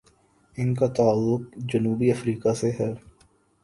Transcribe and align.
ان 0.57 0.73
کا 0.75 0.87
تعلق 0.87 1.57
جنوبی 1.73 2.11
افریقہ 2.11 2.53
سے 2.53 2.71
ہے۔ 2.79 2.93